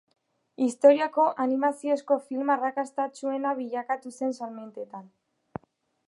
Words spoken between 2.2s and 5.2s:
film arrakastatsuena bilakatu zen salmentetan.